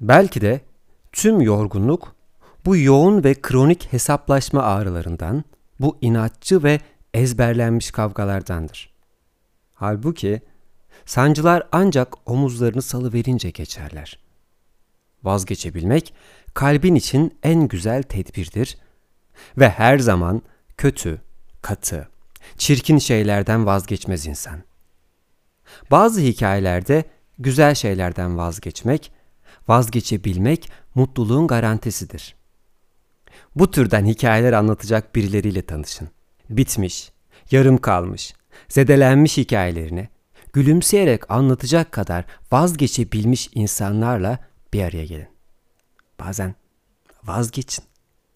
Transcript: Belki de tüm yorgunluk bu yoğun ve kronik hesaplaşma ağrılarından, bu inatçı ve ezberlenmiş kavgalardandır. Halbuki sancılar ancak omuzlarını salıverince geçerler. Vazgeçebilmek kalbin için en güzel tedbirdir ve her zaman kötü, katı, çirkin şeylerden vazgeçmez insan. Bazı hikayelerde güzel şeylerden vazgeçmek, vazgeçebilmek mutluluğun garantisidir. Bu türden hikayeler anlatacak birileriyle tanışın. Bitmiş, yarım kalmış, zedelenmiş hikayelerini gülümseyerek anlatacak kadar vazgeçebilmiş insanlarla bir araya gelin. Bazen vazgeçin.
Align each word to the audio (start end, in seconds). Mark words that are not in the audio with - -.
Belki 0.00 0.40
de 0.40 0.60
tüm 1.12 1.40
yorgunluk 1.40 2.16
bu 2.64 2.76
yoğun 2.76 3.24
ve 3.24 3.34
kronik 3.34 3.92
hesaplaşma 3.92 4.62
ağrılarından, 4.62 5.44
bu 5.80 5.98
inatçı 6.00 6.62
ve 6.62 6.80
ezberlenmiş 7.14 7.90
kavgalardandır. 7.90 8.94
Halbuki 9.74 10.40
sancılar 11.06 11.68
ancak 11.72 12.30
omuzlarını 12.30 12.82
salıverince 12.82 13.50
geçerler. 13.50 14.18
Vazgeçebilmek 15.22 16.14
kalbin 16.54 16.94
için 16.94 17.38
en 17.42 17.68
güzel 17.68 18.02
tedbirdir 18.02 18.78
ve 19.58 19.68
her 19.68 19.98
zaman 19.98 20.42
kötü, 20.76 21.20
katı, 21.62 22.08
çirkin 22.56 22.98
şeylerden 22.98 23.66
vazgeçmez 23.66 24.26
insan. 24.26 24.62
Bazı 25.90 26.20
hikayelerde 26.20 27.04
güzel 27.38 27.74
şeylerden 27.74 28.38
vazgeçmek, 28.38 29.12
vazgeçebilmek 29.68 30.70
mutluluğun 30.94 31.46
garantisidir. 31.46 32.36
Bu 33.56 33.70
türden 33.70 34.06
hikayeler 34.06 34.52
anlatacak 34.52 35.14
birileriyle 35.14 35.62
tanışın. 35.62 36.08
Bitmiş, 36.50 37.12
yarım 37.50 37.78
kalmış, 37.78 38.34
zedelenmiş 38.68 39.36
hikayelerini 39.36 40.08
gülümseyerek 40.52 41.30
anlatacak 41.30 41.92
kadar 41.92 42.24
vazgeçebilmiş 42.52 43.50
insanlarla 43.54 44.38
bir 44.72 44.82
araya 44.82 45.04
gelin. 45.04 45.28
Bazen 46.20 46.54
vazgeçin. 47.24 47.84